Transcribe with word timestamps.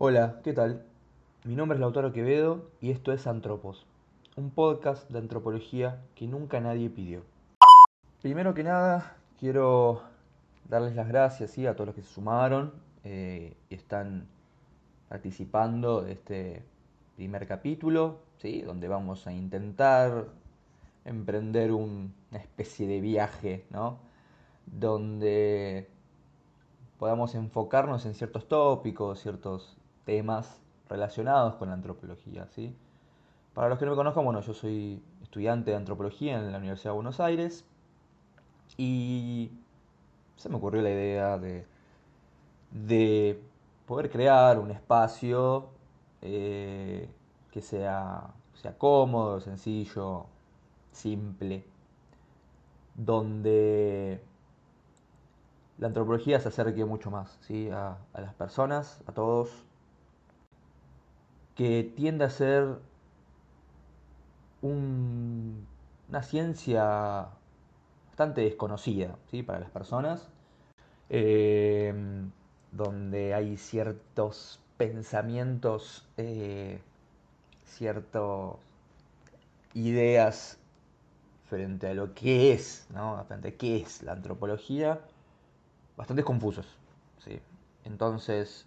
Hola, 0.00 0.40
¿qué 0.44 0.52
tal? 0.52 0.84
Mi 1.44 1.56
nombre 1.56 1.76
es 1.76 1.80
Lautaro 1.80 2.12
Quevedo 2.12 2.70
y 2.80 2.90
esto 2.90 3.12
es 3.12 3.26
Antropos, 3.26 3.84
un 4.36 4.50
podcast 4.50 5.10
de 5.10 5.18
antropología 5.18 6.00
que 6.14 6.26
nunca 6.28 6.60
nadie 6.60 6.88
pidió. 6.88 7.22
Primero 8.22 8.54
que 8.54 8.62
nada, 8.62 9.16
quiero 9.40 10.02
darles 10.68 10.94
las 10.94 11.08
gracias 11.08 11.58
a 11.58 11.74
todos 11.74 11.86
los 11.86 11.94
que 11.96 12.02
se 12.02 12.12
sumaron 12.14 12.72
eh, 13.02 13.56
y 13.70 13.74
están 13.74 14.28
participando 15.08 16.02
de 16.02 16.12
este 16.12 16.62
primer 17.16 17.46
capítulo, 17.48 18.20
¿sí? 18.36 18.62
donde 18.62 18.86
vamos 18.86 19.26
a 19.26 19.32
intentar 19.32 20.26
emprender 21.04 21.72
un- 21.72 22.14
una 22.30 22.40
especie 22.40 22.86
de 22.86 23.00
viaje, 23.00 23.64
¿no? 23.70 23.98
donde 24.66 25.88
podamos 26.98 27.34
enfocarnos 27.34 28.04
en 28.06 28.14
ciertos 28.14 28.46
tópicos, 28.46 29.20
ciertos 29.20 29.77
temas 30.08 30.58
relacionados 30.88 31.56
con 31.56 31.68
la 31.68 31.74
antropología, 31.74 32.48
¿sí? 32.48 32.74
Para 33.54 33.68
los 33.68 33.78
que 33.78 33.84
no 33.84 33.90
me 33.92 33.96
conozcan, 33.98 34.24
bueno, 34.24 34.40
yo 34.40 34.54
soy 34.54 35.02
estudiante 35.22 35.70
de 35.72 35.76
antropología 35.76 36.38
en 36.38 36.50
la 36.50 36.56
Universidad 36.58 36.92
de 36.92 36.96
Buenos 36.96 37.20
Aires 37.20 37.66
y 38.78 39.50
se 40.36 40.48
me 40.48 40.56
ocurrió 40.56 40.82
la 40.82 40.90
idea 40.90 41.38
de, 41.38 41.66
de 42.70 43.42
poder 43.86 44.10
crear 44.10 44.58
un 44.58 44.70
espacio 44.70 45.68
eh, 46.22 47.08
que 47.50 47.60
sea, 47.60 48.28
sea 48.54 48.76
cómodo, 48.78 49.40
sencillo, 49.40 50.26
simple, 50.92 51.64
donde 52.96 54.20
la 55.78 55.86
antropología 55.86 56.40
se 56.40 56.48
acerque 56.48 56.84
mucho 56.84 57.10
más 57.10 57.38
¿sí? 57.40 57.70
a, 57.70 57.96
a 58.12 58.20
las 58.20 58.34
personas, 58.34 59.00
a 59.06 59.12
todos, 59.12 59.64
que 61.58 61.84
tiende 61.98 62.24
a 62.24 62.30
ser 62.30 62.62
un- 64.62 65.66
una 66.08 66.22
ciencia 66.22 67.28
bastante 68.08 68.42
desconocida 68.42 69.16
¿sí? 69.30 69.42
para 69.42 69.60
las 69.60 69.70
personas, 69.70 70.28
eh, 71.10 71.94
donde 72.72 73.34
hay 73.34 73.56
ciertos 73.56 74.60
pensamientos, 74.78 76.06
eh, 76.18 76.80
ciertas 77.64 78.56
ideas 79.74 80.58
frente 81.48 81.88
a 81.88 81.94
lo 81.94 82.14
que 82.14 82.52
es, 82.52 82.86
¿no? 82.90 83.24
Frente 83.26 83.48
a 83.48 83.52
qué 83.56 83.78
es 83.78 84.02
la 84.02 84.12
antropología, 84.12 85.00
bastante 85.96 86.24
confusos, 86.24 86.66
¿sí? 87.24 87.40
Entonces, 87.84 88.66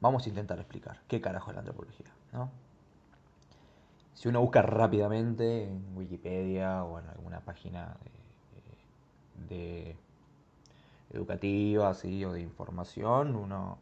vamos 0.00 0.26
a 0.26 0.28
intentar 0.28 0.58
explicar 0.58 1.00
qué 1.08 1.20
carajo 1.20 1.50
es 1.50 1.54
la 1.54 1.60
antropología, 1.60 2.06
¿no? 2.32 2.50
Si 4.14 4.28
uno 4.28 4.40
busca 4.40 4.60
rápidamente 4.62 5.64
en 5.64 5.96
Wikipedia 5.96 6.84
o 6.84 6.98
en 6.98 7.08
alguna 7.08 7.40
página 7.40 7.96
de, 9.48 9.54
de 9.54 9.96
educativa, 11.12 11.90
o 11.90 12.32
de 12.32 12.40
información, 12.40 13.34
uno 13.34 13.78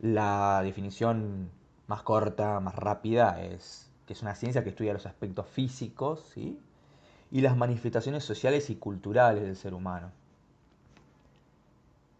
la 0.00 0.60
definición 0.62 1.50
más 1.86 2.02
corta, 2.02 2.60
más 2.60 2.74
rápida 2.74 3.40
es 3.42 3.90
que 4.06 4.12
es 4.12 4.22
una 4.22 4.34
ciencia 4.34 4.62
que 4.62 4.70
estudia 4.70 4.92
los 4.92 5.06
aspectos 5.06 5.46
físicos, 5.46 6.36
y 6.36 7.40
las 7.40 7.56
manifestaciones 7.56 8.22
sociales 8.22 8.70
y 8.70 8.76
culturales 8.76 9.42
del 9.42 9.56
ser 9.56 9.74
humano. 9.74 10.12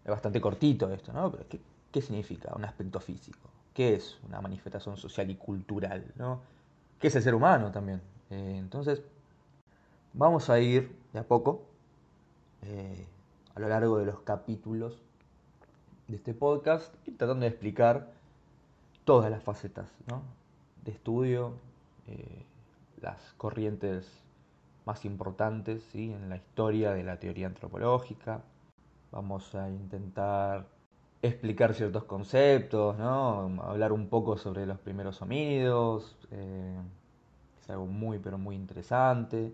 Es 0.05 0.10
bastante 0.10 0.40
cortito 0.40 0.90
esto, 0.90 1.12
¿no? 1.12 1.30
Pero 1.30 1.48
¿qué, 1.48 1.60
qué 1.94 2.02
significa 2.02 2.52
un 2.56 2.64
aspecto 2.64 2.98
físico? 2.98 3.48
¿Qué 3.72 3.94
es 3.94 4.18
una 4.26 4.40
manifestación 4.40 4.96
social 4.96 5.30
y 5.30 5.36
cultural, 5.36 6.04
¿no? 6.16 6.40
¿Qué 6.98 7.06
es 7.06 7.14
el 7.14 7.22
ser 7.22 7.36
humano 7.36 7.70
también? 7.70 8.00
Eh, 8.30 8.56
entonces, 8.58 9.00
vamos 10.12 10.50
a 10.50 10.58
ir 10.58 10.90
de 11.12 11.20
a 11.20 11.22
poco, 11.22 11.62
eh, 12.62 13.06
a 13.54 13.60
lo 13.60 13.68
largo 13.68 13.96
de 13.98 14.06
los 14.06 14.18
capítulos 14.22 15.00
de 16.08 16.16
este 16.16 16.34
podcast, 16.34 16.92
tratando 17.16 17.42
de 17.42 17.50
explicar 17.50 18.10
todas 19.04 19.30
las 19.30 19.44
facetas, 19.44 19.88
¿no? 20.08 20.20
de 20.84 20.90
estudio, 20.90 21.52
eh, 22.08 22.44
las 23.02 23.34
corrientes 23.36 24.10
más 24.84 25.04
importantes 25.04 25.84
¿sí? 25.92 26.10
en 26.10 26.28
la 26.28 26.38
historia 26.38 26.90
de 26.90 27.04
la 27.04 27.20
teoría 27.20 27.46
antropológica. 27.46 28.42
Vamos 29.12 29.54
a 29.54 29.70
intentar 29.70 30.74
explicar 31.27 31.74
ciertos 31.74 32.05
conceptos, 32.05 32.98
¿no? 32.98 33.62
hablar 33.62 33.92
un 33.92 34.08
poco 34.08 34.36
sobre 34.36 34.67
los 34.67 34.79
primeros 34.79 35.23
homínidos, 35.23 36.17
eh, 36.30 36.77
es 37.61 37.70
algo 37.70 37.86
muy 37.86 38.18
pero 38.18 38.39
muy 38.39 38.57
interesante. 38.57 39.52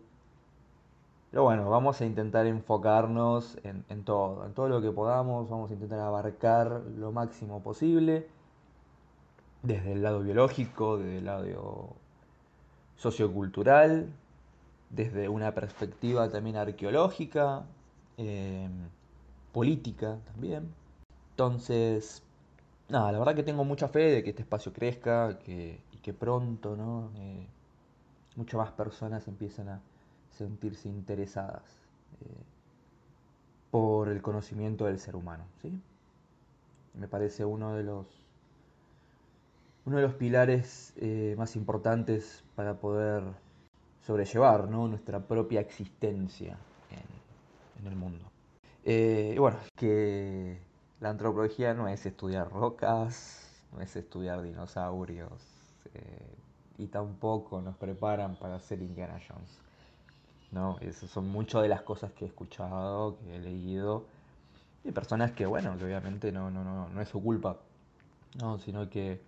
Pero 1.30 1.44
bueno, 1.44 1.70
vamos 1.70 2.00
a 2.00 2.06
intentar 2.06 2.46
enfocarnos 2.46 3.56
en, 3.62 3.84
en 3.88 4.04
todo, 4.04 4.44
en 4.46 4.52
todo 4.52 4.68
lo 4.68 4.82
que 4.82 4.90
podamos, 4.90 5.48
vamos 5.48 5.70
a 5.70 5.74
intentar 5.74 6.00
abarcar 6.00 6.82
lo 6.98 7.12
máximo 7.12 7.62
posible, 7.62 8.26
desde 9.62 9.92
el 9.92 10.02
lado 10.02 10.20
biológico, 10.22 10.98
desde 10.98 11.18
el 11.18 11.24
lado 11.26 11.94
sociocultural, 12.96 14.08
desde 14.90 15.28
una 15.28 15.54
perspectiva 15.54 16.28
también 16.30 16.56
arqueológica, 16.56 17.64
eh, 18.18 18.68
política 19.52 20.18
también. 20.32 20.79
Entonces, 21.40 22.22
nada, 22.90 23.12
la 23.12 23.18
verdad 23.18 23.34
que 23.34 23.42
tengo 23.42 23.64
mucha 23.64 23.88
fe 23.88 24.00
de 24.00 24.22
que 24.22 24.28
este 24.28 24.42
espacio 24.42 24.74
crezca 24.74 25.38
que, 25.38 25.80
y 25.90 25.96
que 25.96 26.12
pronto, 26.12 26.76
¿no? 26.76 27.10
Eh, 27.16 27.46
muchas 28.36 28.58
más 28.58 28.72
personas 28.72 29.26
empiezan 29.26 29.70
a 29.70 29.80
sentirse 30.28 30.90
interesadas 30.90 31.62
eh, 32.20 32.42
por 33.70 34.10
el 34.10 34.20
conocimiento 34.20 34.84
del 34.84 34.98
ser 34.98 35.16
humano, 35.16 35.44
¿sí? 35.62 35.72
Me 36.92 37.08
parece 37.08 37.46
uno 37.46 37.74
de 37.74 37.84
los 37.84 38.06
uno 39.86 39.96
de 39.96 40.02
los 40.02 40.12
pilares 40.12 40.92
eh, 40.98 41.34
más 41.38 41.56
importantes 41.56 42.44
para 42.54 42.74
poder 42.74 43.22
sobrellevar 44.02 44.68
¿no? 44.68 44.88
nuestra 44.88 45.20
propia 45.20 45.60
existencia 45.60 46.58
en, 47.80 47.86
el 47.86 47.96
mundo. 47.96 48.26
Eh, 48.84 49.36
bueno, 49.38 49.56
que 49.74 50.69
la 51.00 51.10
antropología 51.10 51.74
no 51.74 51.88
es 51.88 52.04
estudiar 52.04 52.50
rocas, 52.50 53.40
no 53.72 53.80
es 53.80 53.96
estudiar 53.96 54.42
dinosaurios, 54.42 55.32
eh, 55.94 56.36
y 56.78 56.86
tampoco 56.86 57.60
nos 57.60 57.76
preparan 57.76 58.36
para 58.36 58.60
ser 58.60 58.80
Indiana 58.82 59.18
Jones. 59.26 59.58
¿no? 60.52 60.78
Esas 60.80 61.10
son 61.10 61.28
muchas 61.28 61.62
de 61.62 61.68
las 61.68 61.82
cosas 61.82 62.12
que 62.12 62.24
he 62.24 62.28
escuchado, 62.28 63.18
que 63.18 63.36
he 63.36 63.38
leído, 63.38 64.04
de 64.84 64.92
personas 64.92 65.32
que, 65.32 65.46
bueno, 65.46 65.76
que 65.78 65.84
obviamente 65.84 66.32
no, 66.32 66.50
no, 66.50 66.64
no, 66.64 66.88
no 66.88 67.00
es 67.00 67.08
su 67.08 67.22
culpa, 67.22 67.58
¿no? 68.38 68.58
sino 68.58 68.88
que 68.90 69.20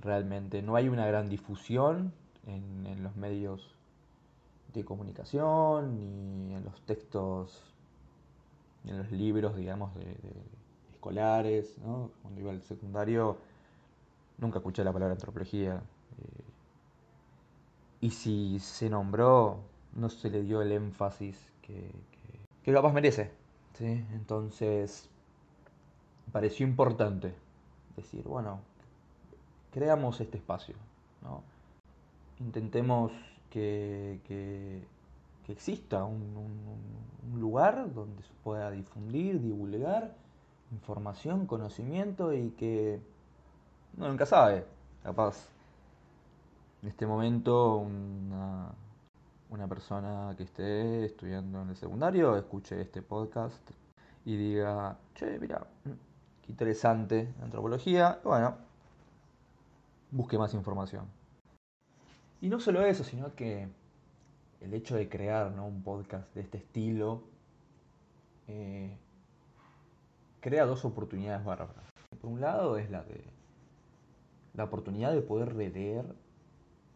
realmente 0.00 0.62
no 0.62 0.76
hay 0.76 0.88
una 0.88 1.06
gran 1.06 1.28
difusión 1.28 2.12
en, 2.46 2.86
en 2.86 3.02
los 3.02 3.14
medios 3.16 3.74
de 4.72 4.84
comunicación 4.84 6.46
ni 6.46 6.54
en 6.54 6.64
los 6.64 6.80
textos, 6.82 7.60
en 8.86 8.98
los 8.98 9.10
libros, 9.12 9.56
digamos, 9.56 9.94
de, 9.94 10.16
escolares, 10.92 11.78
¿no? 11.78 12.10
Cuando 12.22 12.40
iba 12.40 12.50
al 12.52 12.62
secundario 12.62 13.38
nunca 14.38 14.58
escuché 14.58 14.84
la 14.84 14.92
palabra 14.92 15.14
antropología. 15.14 15.76
eh, 15.76 16.44
y 18.00 18.10
si 18.10 18.58
se 18.60 18.88
nombró, 18.90 19.58
no 19.94 20.08
se 20.08 20.30
le 20.30 20.42
dio 20.42 20.62
el 20.62 20.72
énfasis 20.72 21.52
que, 21.62 21.74
que, 21.74 22.46
que 22.64 22.72
capaz 22.72 22.92
merece. 22.92 23.30
¿sí? 23.74 24.04
Entonces, 24.12 25.08
pareció 26.32 26.66
importante 26.66 27.34
decir, 27.96 28.22
bueno, 28.24 28.60
creamos 29.72 30.20
este 30.20 30.38
espacio, 30.38 30.74
¿no? 31.22 31.42
Intentemos 32.40 33.12
que, 33.50 34.20
que- 34.26 34.82
que 35.46 35.52
exista 35.52 36.04
un, 36.04 36.28
lugar 37.38 37.92
donde 37.94 38.22
se 38.22 38.32
pueda 38.42 38.70
difundir, 38.70 39.40
divulgar 39.40 40.14
información, 40.72 41.46
conocimiento 41.46 42.34
y 42.34 42.50
que 42.50 43.00
uno 43.96 44.08
nunca 44.08 44.26
sabe, 44.26 44.66
capaz 45.02 45.48
en 46.82 46.88
este 46.88 47.06
momento 47.06 47.76
una, 47.76 48.72
una 49.50 49.66
persona 49.68 50.34
que 50.36 50.42
esté 50.42 51.04
estudiando 51.04 51.62
en 51.62 51.70
el 51.70 51.76
secundario 51.76 52.36
escuche 52.36 52.80
este 52.80 53.02
podcast 53.02 53.70
y 54.24 54.36
diga, 54.36 54.98
che, 55.14 55.38
mira, 55.38 55.66
qué 56.42 56.52
interesante 56.52 57.32
antropología, 57.42 58.20
bueno, 58.24 58.56
busque 60.10 60.38
más 60.38 60.54
información. 60.54 61.06
Y 62.40 62.48
no 62.48 62.60
solo 62.60 62.84
eso, 62.84 63.04
sino 63.04 63.34
que 63.34 63.68
el 64.60 64.74
hecho 64.74 64.96
de 64.96 65.08
crear 65.08 65.50
¿no? 65.52 65.66
un 65.66 65.82
podcast 65.82 66.32
de 66.34 66.42
este 66.42 66.58
estilo 66.58 67.22
eh, 68.48 68.96
crea 70.40 70.66
dos 70.66 70.84
oportunidades 70.84 71.44
bárbaras. 71.44 71.84
por 72.20 72.30
un 72.30 72.40
lado, 72.40 72.76
es 72.76 72.90
la 72.90 73.02
de 73.04 73.22
la 74.54 74.64
oportunidad 74.64 75.12
de 75.12 75.22
poder 75.22 75.54
releer 75.54 76.04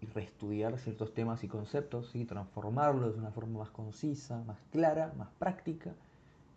y 0.00 0.06
reestudiar 0.06 0.78
ciertos 0.78 1.14
temas 1.14 1.44
y 1.44 1.48
conceptos 1.48 2.14
y 2.14 2.24
transformarlos 2.24 3.14
de 3.14 3.20
una 3.20 3.30
forma 3.30 3.60
más 3.60 3.70
concisa, 3.70 4.42
más 4.44 4.58
clara, 4.72 5.12
más 5.16 5.28
práctica 5.38 5.92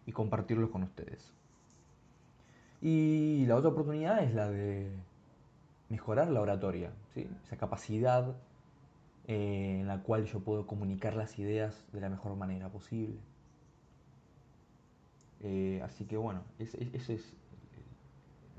y 0.06 0.12
compartirlos 0.12 0.70
con 0.70 0.84
ustedes. 0.84 1.32
Y 2.82 3.46
la 3.48 3.56
otra 3.56 3.70
oportunidad 3.70 4.24
es 4.24 4.34
la 4.34 4.50
de 4.50 4.92
mejorar 5.90 6.30
la 6.30 6.42
oratoria, 6.42 6.92
¿sí? 7.14 7.30
esa 7.46 7.58
capacidad 7.58 8.36
eh, 9.28 9.80
en 9.82 9.88
la 9.88 10.02
cual 10.02 10.26
yo 10.26 10.40
puedo 10.40 10.66
comunicar 10.66 11.16
las 11.16 11.38
ideas 11.38 11.86
de 11.92 12.02
la 12.02 12.10
mejor 12.10 12.36
manera 12.36 12.70
posible. 12.70 13.20
Eh, 15.42 15.82
así 15.84 16.06
que 16.06 16.18
bueno, 16.18 16.42
esa 16.60 16.78
es 17.14 17.34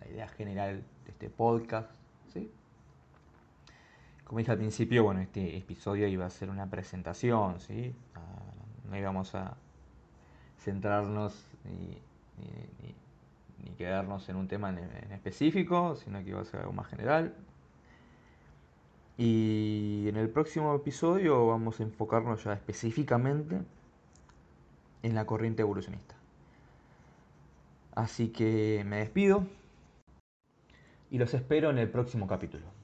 la 0.00 0.08
idea 0.08 0.28
general 0.28 0.84
de 1.04 1.10
este 1.10 1.30
podcast. 1.30 1.90
¿sí? 2.32 2.50
Como 4.24 4.38
dije 4.40 4.50
al 4.52 4.58
principio, 4.58 5.04
bueno, 5.04 5.20
este 5.20 5.56
episodio 5.56 6.06
iba 6.06 6.26
a 6.26 6.30
ser 6.30 6.50
una 6.50 6.68
presentación, 6.68 7.60
¿sí? 7.60 7.94
Ah, 8.14 8.20
no 8.90 8.96
íbamos 8.96 9.34
a 9.34 9.56
centrarnos 10.58 11.34
ni, 11.64 11.98
quedarnos 13.76 14.28
en 14.28 14.36
un 14.36 14.48
tema 14.48 14.70
en, 14.70 15.12
específico, 15.12 15.94
sino 15.94 16.22
que 16.24 16.30
iba 16.30 16.40
a 16.40 16.44
ser 16.44 16.60
algo 16.60 16.72
más 16.72 16.88
general. 16.88 17.32
Y 19.18 20.06
en 20.08 20.16
el 20.16 20.30
próximo 20.30 20.72
episodio 20.76 21.48
vamos 21.48 21.80
a 21.80 21.82
enfocarnos 21.82 22.44
ya 22.44 22.52
específicamente 22.52 23.60
en 25.02 25.14
la 25.16 25.26
corriente 25.26 25.62
evolucionista. 25.62 26.14
Así 27.96 28.28
que 28.28 28.84
me 28.86 28.98
despido 28.98 29.44
y 31.10 31.18
los 31.18 31.34
espero 31.34 31.70
en 31.70 31.78
el 31.78 31.90
próximo 31.90 32.28
capítulo. 32.28 32.77